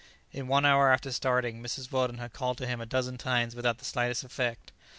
In 0.31 0.47
one 0.47 0.65
hour 0.65 0.91
after 0.91 1.11
starting 1.11 1.61
Mrs. 1.61 1.91
Weldon 1.91 2.17
had 2.17 2.33
called 2.33 2.57
to 2.57 2.65
him 2.65 2.81
a 2.81 2.87
dozen 2.87 3.19
times 3.19 3.55
without 3.55 3.77
the 3.77 3.85
slightest 3.85 4.23
effect. 4.23 4.71